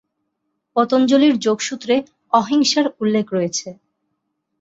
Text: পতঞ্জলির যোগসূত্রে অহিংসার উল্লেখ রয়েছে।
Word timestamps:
পতঞ্জলির 0.75 1.35
যোগসূত্রে 1.37 1.95
অহিংসার 2.33 2.85
উল্লেখ 3.01 3.25
রয়েছে। 3.33 3.67